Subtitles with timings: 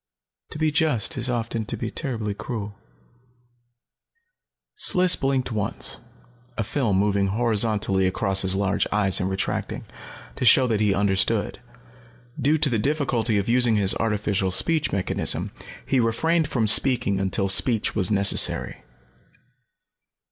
[0.49, 2.73] To be just is often to be terribly cruel."
[4.75, 5.99] Sliss blinked, once,
[6.57, 9.85] a film moving horizontally across his large eyes and retracting,
[10.37, 11.59] to show that he understood.
[12.41, 15.51] Due to the difficulty of using his artificial speech mechanism,
[15.85, 18.81] he refrained from speaking until speech was necessary.